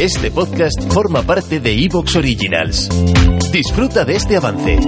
[0.00, 2.88] Este podcast forma parte de Evox Originals.
[3.50, 4.78] Disfruta de este avance.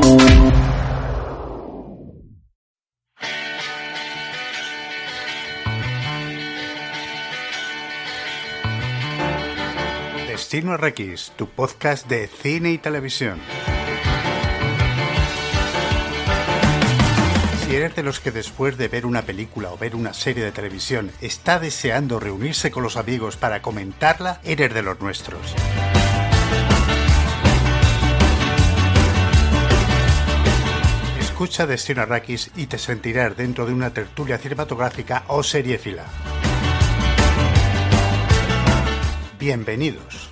[10.28, 13.38] Destino RX, tu podcast de cine y televisión.
[17.78, 21.12] Eres de los que después de ver una película o ver una serie de televisión
[21.20, 25.54] está deseando reunirse con los amigos para comentarla, eres de los nuestros.
[31.20, 36.04] Escucha Destino Arrakis y te sentirás dentro de una tertulia cinematográfica o seriéfila.
[39.38, 40.27] Bienvenidos.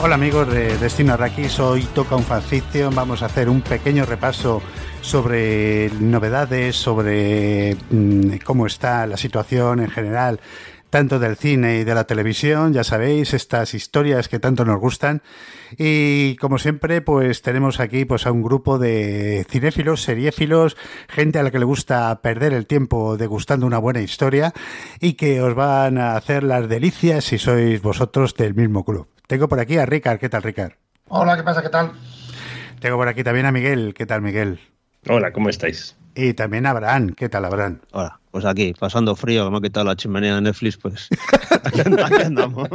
[0.00, 4.62] Hola amigos de Destino Arrakis, hoy toca un fanfiction, vamos a hacer un pequeño repaso
[5.00, 10.38] sobre novedades, sobre mm, cómo está la situación en general,
[10.88, 15.20] tanto del cine y de la televisión, ya sabéis, estas historias que tanto nos gustan.
[15.76, 20.76] Y como siempre, pues tenemos aquí pues a un grupo de cinéfilos, seriéfilos,
[21.08, 24.52] gente a la que le gusta perder el tiempo degustando una buena historia
[25.00, 29.08] y que os van a hacer las delicias si sois vosotros del mismo club.
[29.28, 30.18] Tengo por aquí a Ricard.
[30.18, 30.72] ¿Qué tal, Ricard?
[31.08, 31.60] Hola, ¿qué pasa?
[31.60, 31.92] ¿Qué tal?
[32.80, 33.92] Tengo por aquí también a Miguel.
[33.92, 34.58] ¿Qué tal, Miguel?
[35.06, 35.94] Hola, ¿cómo estáis?
[36.14, 37.12] Y también a Abraham.
[37.14, 37.78] ¿Qué tal, Abraham?
[37.92, 41.10] Hola, pues aquí, pasando frío, me ha quitado la chimenea de Netflix, pues
[41.64, 42.70] aquí andamos.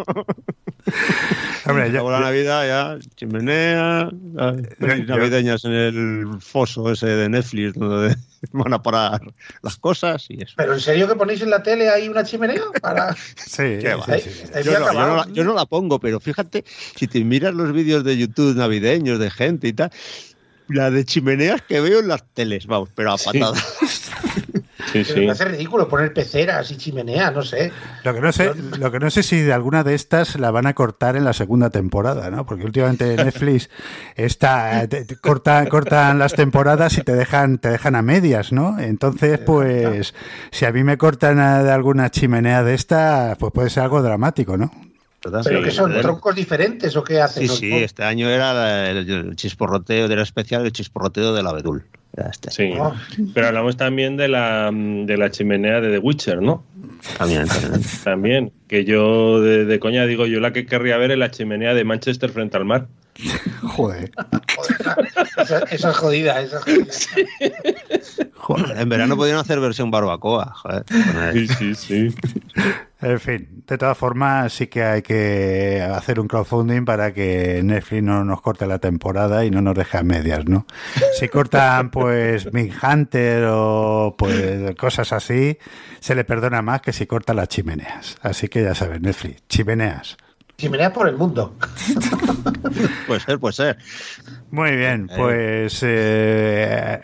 [1.65, 7.73] Hombre, ya- Acabó la Navidad, ya, chimenea, Yo- navideñas en el foso ese de Netflix,
[7.75, 8.15] donde
[8.51, 9.21] van a parar
[9.61, 10.53] las cosas y eso.
[10.57, 12.61] ¿Pero en serio que ponéis en la tele ahí una chimenea?
[12.81, 13.15] Para...
[13.37, 14.17] Sí, Qué sí, va.
[14.17, 14.41] sí, sí.
[14.43, 15.33] Estáis Yo no, yo, no la, acabados.
[15.33, 19.31] yo no la pongo, pero fíjate, si te miras los vídeos de YouTube navideños de
[19.31, 19.91] gente y tal,
[20.67, 23.59] la de chimeneas que veo en las teles, vamos, pero a patadas.
[23.87, 24.02] Sí,
[25.03, 25.21] Sí.
[25.21, 27.71] me hace ridículo poner peceras y chimeneas, no sé.
[28.03, 30.67] Lo que no sé, lo que no sé si de alguna de estas la van
[30.67, 32.45] a cortar en la segunda temporada, ¿no?
[32.45, 33.69] Porque últimamente Netflix
[34.15, 38.79] está te- te- corta- cortan las temporadas y te dejan te dejan a medias, ¿no?
[38.79, 40.13] Entonces, pues
[40.51, 44.01] si a mí me cortan a- de alguna chimenea de esta, pues puede ser algo
[44.01, 44.71] dramático, ¿no?
[45.23, 45.41] ¿Verdad?
[45.43, 47.43] ¿Pero Sí, que son troncos diferentes o qué hacen?
[47.43, 51.47] Sí, ¿Los- sí, este año era la- el, el chisporroteo, era especial el chisporroteo del
[51.47, 51.83] abedul.
[52.15, 52.51] Este.
[52.51, 52.71] Sí.
[52.79, 52.93] Oh,
[53.33, 56.63] Pero hablamos también de la, de la chimenea de The Witcher, ¿no?
[57.17, 57.81] También, también.
[58.03, 58.51] También.
[58.67, 61.83] Que yo de, de coña digo, yo la que querría ver es la chimenea de
[61.83, 62.85] Manchester frente al mar.
[63.63, 64.11] Joder.
[64.55, 67.55] joder, esa, esa es jodida, esa es jodida.
[68.35, 68.77] Joder.
[68.77, 70.53] En verano podían hacer versión barbacoa.
[70.53, 70.83] Joder.
[71.33, 72.15] Sí, sí, sí.
[73.03, 78.01] En fin, de todas formas sí que hay que hacer un crowdfunding para que Netflix
[78.01, 80.65] no nos corte la temporada y no nos deje a medias, ¿no?
[81.19, 85.57] Si cortan pues Big Hunter o pues cosas así,
[85.99, 88.15] se le perdona más que si cortan las chimeneas.
[88.21, 90.15] Así que ya sabes, Netflix, chimeneas.
[90.57, 91.57] Chimeneas por el mundo.
[93.05, 93.77] Puede ser, puede ser.
[94.53, 95.15] Muy bien, Eh.
[95.17, 97.01] pues eh,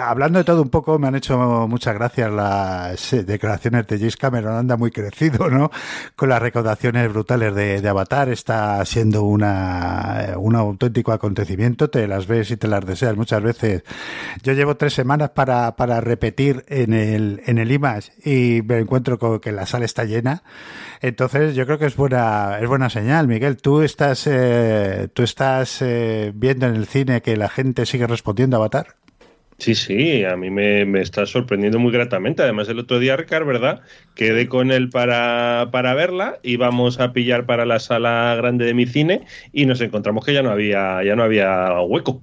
[0.00, 4.16] hablando de todo un poco, me han hecho muchas gracias las eh, declaraciones de James
[4.16, 5.70] Cameron, anda muy crecido, ¿no?
[6.16, 12.26] Con las recaudaciones brutales de, de Avatar, está siendo una, un auténtico acontecimiento, te las
[12.26, 13.82] ves y te las deseas muchas veces.
[14.42, 19.18] Yo llevo tres semanas para, para repetir en el, en el IMAX y me encuentro
[19.18, 20.42] con que la sala está llena,
[21.02, 23.58] entonces yo creo que es buena, es buena señal, Miguel.
[23.58, 28.56] Tú estás, eh, tú estás eh, viendo en el cine que la gente sigue respondiendo
[28.56, 28.96] a Avatar.
[29.58, 32.42] Sí, sí, a mí me, me está sorprendiendo muy gratamente.
[32.42, 33.82] Además, el otro día, Ricard, ¿verdad?
[34.16, 38.86] Quedé con él para, para verla, íbamos a pillar para la sala grande de mi
[38.86, 42.22] cine y nos encontramos que ya no había, ya no había hueco.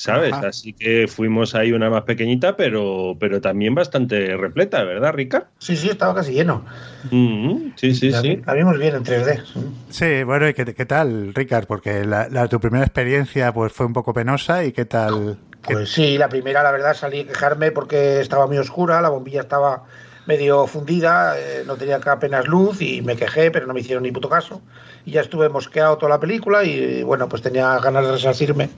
[0.00, 0.32] ¿Sabes?
[0.32, 0.48] Ajá.
[0.48, 5.44] Así que fuimos ahí una más pequeñita, pero, pero también bastante repleta, ¿verdad, Ricard?
[5.58, 6.64] Sí, sí, estaba casi lleno.
[7.10, 8.40] Mm, sí, sí, la, sí.
[8.46, 9.42] la vimos bien en 3D.
[9.90, 11.66] Sí, bueno, ¿y qué, qué tal, Ricard?
[11.66, 15.36] Porque la, la- tu primera experiencia pues fue un poco penosa y qué tal.
[15.66, 19.08] ¿Qué- Pues sí, la primera, la verdad, salí a quejarme porque estaba muy oscura, la
[19.08, 19.82] bombilla estaba
[20.28, 24.12] medio fundida, eh, no tenía apenas luz y me quejé, pero no me hicieron ni
[24.12, 24.60] puto caso.
[25.06, 28.68] Y ya estuve mosqueado toda la película y bueno, pues tenía ganas de resarcirme.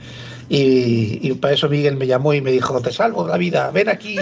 [0.49, 3.88] Y, y para eso Miguel me llamó y me dijo, te salvo la vida, ven
[3.88, 4.17] aquí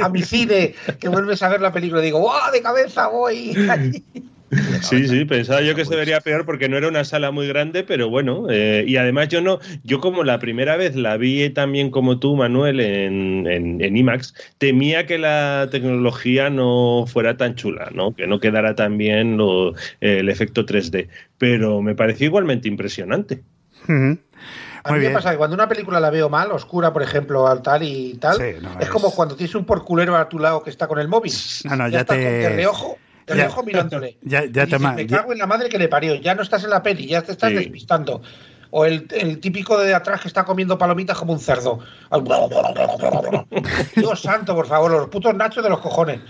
[0.00, 2.00] a mi cine, que vuelves a ver la película.
[2.00, 2.52] Y digo, ¡guau!
[2.52, 3.52] De cabeza voy.
[4.80, 7.82] Sí, sí, pensaba yo que se vería peor porque no era una sala muy grande,
[7.82, 11.90] pero bueno, eh, y además yo no, yo como la primera vez la vi también
[11.90, 18.14] como tú, Manuel, en, en, IMAX, temía que la tecnología no fuera tan chula, ¿no?
[18.14, 21.08] Que no quedara tan bien lo, el efecto 3D,
[21.38, 23.42] pero me pareció igualmente impresionante.
[23.88, 27.62] A mí me pasa que cuando una película la veo mal, oscura, por ejemplo, al
[27.62, 31.00] tal y tal, es, como cuando tienes un porculero a tu lado que está con
[31.00, 31.32] el móvil.
[31.64, 32.16] No, no, ya, te...
[32.16, 34.16] de reojo, de reojo mirándole.
[34.22, 36.70] Ya, ya te me cago en la madre que le parió, ya no estás en
[36.70, 38.22] la peli, ya te estás despistando.
[38.70, 41.78] O el, el, típico de atrás que está comiendo palomitas como un cerdo.
[43.96, 46.20] Dios santo, por favor, los putos nachos de los cojones.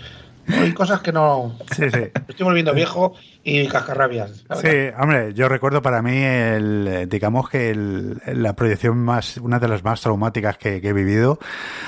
[0.47, 1.57] Hay cosas que no.
[1.75, 2.03] Sí, sí.
[2.27, 4.45] estoy volviendo viejo y cascarrabias.
[4.61, 7.73] Sí, hombre, yo recuerdo para mí, el, digamos que
[8.25, 11.39] la proyección más, una de las más traumáticas que, he vivido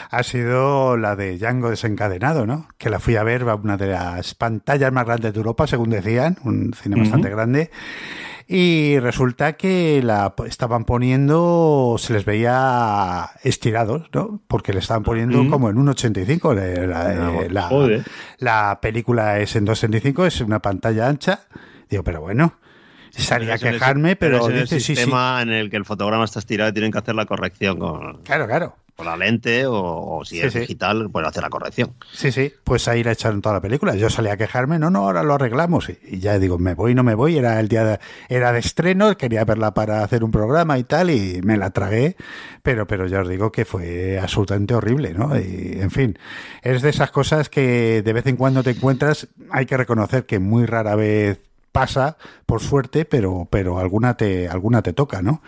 [0.10, 2.68] ha sido la de Django desencadenado, ¿no?
[2.78, 6.38] Que la fui a ver, una de las pantallas más grandes de Europa, según decían,
[6.44, 7.72] un cine bastante grande.
[8.52, 14.42] Y resulta que la estaban poniendo, se les veía estirados, ¿no?
[14.48, 16.56] Porque le estaban poniendo como en un 85.
[16.56, 18.04] La, la, la,
[18.40, 21.42] la, película es en 2.75, es una pantalla ancha.
[21.92, 22.56] Digo, pero bueno,
[23.12, 26.70] salía a quejarme, pero, pero es el sistema en el que el fotograma está estirado
[26.70, 28.22] y tienen que hacer la corrección con.
[28.24, 31.94] Claro, claro con la lente o, si es digital, pues hacer la corrección.
[32.12, 33.96] Sí, sí, pues ahí la echaron toda la película.
[33.96, 35.90] Yo salí a quejarme, no, no, ahora lo arreglamos.
[35.90, 37.38] Y, ya digo, me voy, no me voy.
[37.38, 41.12] Era el día de, era de estreno, quería verla para hacer un programa y tal,
[41.12, 42.18] y me la tragué.
[42.62, 45.34] Pero, pero ya os digo que fue absolutamente horrible, ¿no?
[45.40, 46.20] Y, en fin,
[46.62, 49.30] es de esas cosas que de vez en cuando te encuentras.
[49.50, 51.40] Hay que reconocer que muy rara vez
[51.72, 55.42] pasa, por suerte, pero, pero alguna te, alguna te toca, ¿no?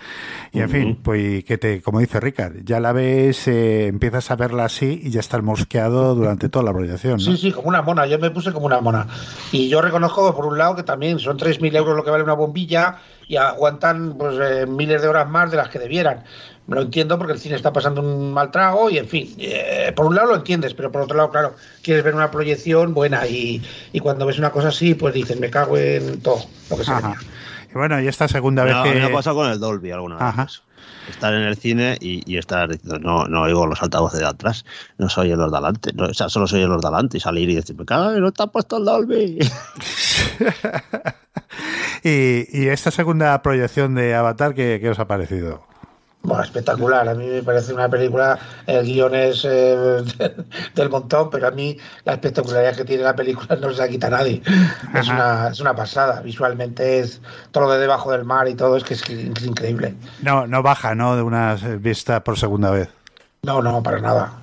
[0.52, 4.36] Y en fin, pues que te, como dice Ricard, ya la ves, eh, empiezas a
[4.36, 7.14] verla así y ya estás mosqueado durante toda la proyección.
[7.14, 7.20] ¿no?
[7.20, 9.08] Sí, sí, como una mona, yo me puse como una mona.
[9.52, 12.34] Y yo reconozco, por un lado, que también son 3.000 euros lo que vale una
[12.34, 12.98] bombilla
[13.28, 16.24] y aguantan pues, eh, miles de horas más de las que debieran
[16.68, 20.06] lo entiendo porque el cine está pasando un mal trago y, en fin, eh, por
[20.06, 23.62] un lado lo entiendes, pero por otro lado, claro, quieres ver una proyección buena y,
[24.02, 27.16] cuando ves una cosa así, pues dices, me cago en todo lo que sea.
[27.70, 28.94] Y bueno, y esta segunda vez que...
[28.94, 30.62] Me ha pasado con el Dolby alguna vez.
[31.10, 34.66] Estar en el cine y, estar diciendo, no, no oigo los altavoces de atrás,
[34.98, 37.56] no soy los de adelante, o sea, solo soy los de adelante y salir y
[37.56, 39.40] decir, me cago, no está puesto el Dolby.
[42.04, 45.71] y, esta segunda proyección de Avatar, ¿qué, qué os ha parecido?
[46.24, 47.10] Bueno, espectacular.
[47.10, 48.38] A mí me parece una película,
[48.68, 50.04] el guion es eh,
[50.76, 54.08] del montón, pero a mí la espectacularidad que tiene la película no se la quita
[54.08, 54.42] a nadie.
[54.94, 56.22] Es una, es una, pasada.
[56.22, 57.22] Visualmente es
[57.52, 59.96] todo lo de debajo del mar y todo, es que es, increíble.
[60.22, 61.16] No, no baja, ¿no?
[61.16, 62.90] De una vista por segunda vez.
[63.44, 64.34] No, no, para nada.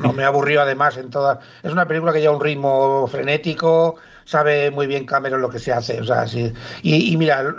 [0.00, 1.40] No me aburrió además en toda.
[1.62, 5.70] Es una película que lleva un ritmo frenético, sabe muy bien Cameron lo que se
[5.70, 6.00] hace.
[6.00, 6.50] O sea, sí.
[6.82, 7.54] y, y mira,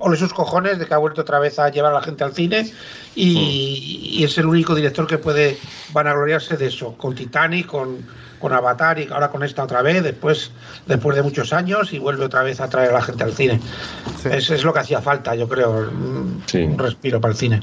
[0.00, 2.32] ole sus cojones de que ha vuelto otra vez a llevar a la gente al
[2.32, 2.70] cine
[3.14, 5.56] y, es el único director que puede
[5.92, 7.98] vanagloriarse de eso, con Titanic, con,
[8.38, 10.52] con Avatar y ahora con esta otra vez, después,
[10.86, 13.60] después de muchos años y vuelve otra vez a traer a la gente al cine.
[14.24, 17.60] Es, es, lo que hacía falta, yo creo, un respiro para el cine.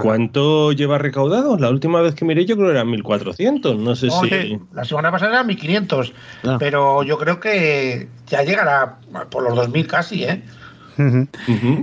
[0.00, 1.58] ¿Cuánto lleva recaudado?
[1.58, 4.58] La última vez que miré yo creo que eran 1.400, no sé si...
[4.72, 6.12] La semana pasada eran 1.500,
[6.44, 6.56] ah.
[6.58, 8.98] pero yo creo que ya llegará
[9.30, 10.42] por los 2.000 casi, ¿eh?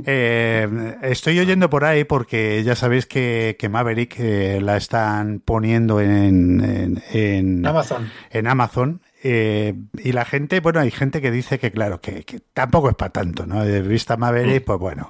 [0.08, 7.02] Eh, estoy oyendo por ahí porque ya sabéis que, Maverick eh, la están poniendo en,
[7.12, 8.10] en, Amazon.
[8.30, 9.74] En Amazon eh,
[10.04, 12.24] y la gente, bueno, hay gente que dice que, claro, que,
[12.54, 13.66] tampoco es para tanto, ¿no?
[13.66, 15.10] De vista Maverick, pues bueno,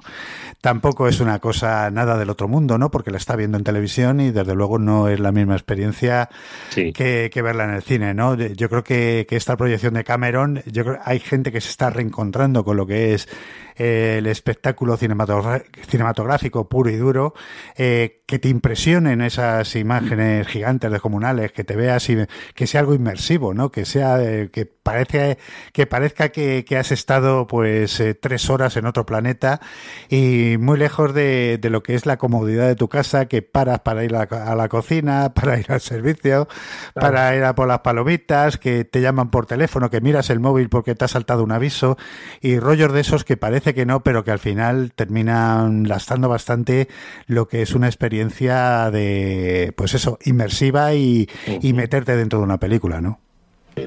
[0.62, 2.90] tampoco es una cosa nada del otro mundo, ¿no?
[2.90, 6.30] Porque la está viendo en televisión y desde luego no es la misma experiencia
[6.74, 8.36] que, verla en el cine, ¿no?
[8.36, 11.90] Yo creo que, que esta proyección de Cameron, yo creo hay gente que se está
[11.90, 13.28] reencontrando con lo que es
[13.76, 17.34] el espectáculo cinematográfico puro y duro,
[17.76, 22.16] eh, que te impresionen esas imágenes gigantes de comunales, que te veas y
[22.54, 23.70] que sea algo inmersivo, ¿no?
[23.70, 25.38] Que sea eh, que parece
[25.72, 29.60] que parezca que, has estado pues eh, tres horas en otro planeta
[30.08, 34.04] y muy lejos de, lo que es la comodidad de tu casa, que paras para
[34.04, 36.48] ir a, la cocina, para ir al servicio,
[36.94, 40.68] para ir a por las palomitas, que te llaman por teléfono, que miras el móvil
[40.68, 41.96] porque te ha saltado un aviso
[42.40, 46.88] y rollos de esos que parece que no, pero que al final terminan lastando bastante
[47.26, 51.28] lo que es una experiencia de, pues eso, inmersiva y,
[51.74, 53.20] meterte dentro de una película, ¿no?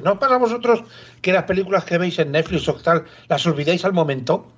[0.04, 0.84] ¿No pasa a vosotros
[1.20, 4.52] que las películas que veis en Netflix o tal las olvidéis al momento?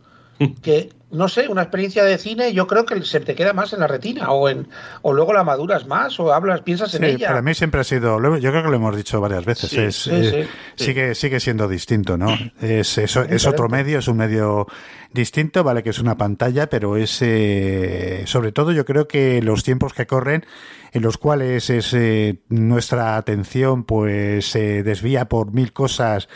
[0.63, 3.81] que no sé, una experiencia de cine, yo creo que se te queda más en
[3.81, 4.69] la retina o en
[5.03, 7.29] o luego la maduras más o hablas, piensas en ella.
[7.29, 10.49] Para mí siempre ha sido, yo creo que lo hemos dicho varias veces, es, eh,
[10.75, 12.29] sigue sigue siendo distinto, ¿no?
[12.63, 14.67] Es es, otro medio, es un medio
[15.13, 19.65] distinto, vale que es una pantalla, pero es eh, sobre todo yo creo que los
[19.65, 20.45] tiempos que corren
[20.93, 26.29] en los cuales es, eh, nuestra atención pues se desvía por mil cosas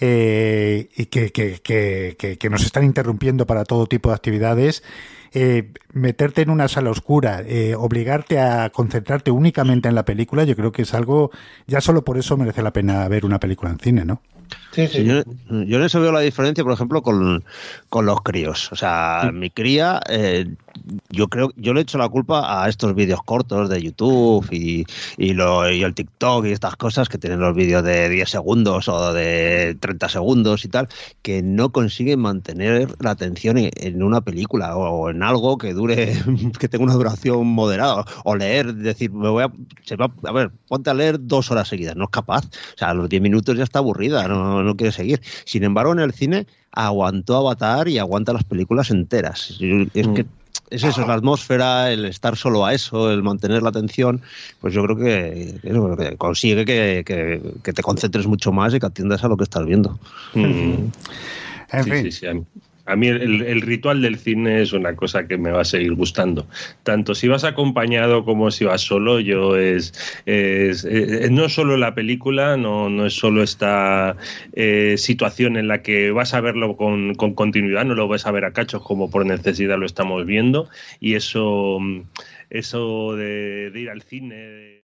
[0.00, 4.82] eh, y que, que, que, que, nos están interrumpiendo para todo tipo de actividades,
[5.34, 7.44] eh, meterte en una sala oscura,
[7.76, 11.30] obligarte a concentrarte únicamente en la película, yo creo que es algo,
[11.66, 14.22] ya solo por eso merece la pena ver una película en cine, ¿no?
[14.72, 15.04] Sí, sí.
[15.04, 17.44] Yo, en eso veo la diferencia, por ejemplo, con,
[17.88, 18.70] con los críos.
[18.72, 20.46] O sea, mi cría, eh,
[21.10, 24.84] yo creo, yo le he hecho la culpa a estos vídeos cortos de YouTube y,
[25.16, 28.88] y, lo, y el TikTok y estas cosas que tienen los vídeos de 10 segundos
[28.88, 30.88] o de 30 segundos y tal,
[31.22, 36.12] que no consiguen mantener la atención en, una película o en algo que dure,
[36.58, 38.04] que tenga una duración moderada.
[38.24, 39.52] O leer, decir, me voy a,
[39.84, 42.46] se va, a ver, ponte a leer dos horas seguidas, no es capaz.
[42.46, 45.20] O sea, a los 10 minutos ya está aburrida, no, no quiere seguir.
[45.44, 49.58] Sin embargo, en el cine aguantó Avatar y aguanta las películas enteras.
[49.94, 50.37] Es que mm
[50.70, 54.22] es eso, es la atmósfera, el estar solo a eso, el mantener la atención,
[54.60, 59.36] pues yo creo que, consigue que, te concentres mucho más y que atiendas a lo
[59.36, 59.98] que estás viendo.
[60.34, 60.90] Mm.
[61.72, 62.46] En fin.
[62.88, 66.48] A mí el, ritual del cine es una cosa que me va a seguir gustando.
[66.84, 69.92] Tanto si vas acompañado como si vas solo, yo es,
[71.30, 74.16] no solo la película, no, no es solo esta
[74.54, 78.46] eh, situación en la que vas a verlo con, continuidad, no lo vas a ver
[78.46, 80.70] a cachos como por necesidad lo estamos viendo.
[80.98, 81.78] Y eso,
[82.48, 84.87] eso de ir al cine